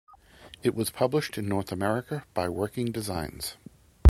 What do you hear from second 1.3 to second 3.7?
in North America by Working Designs.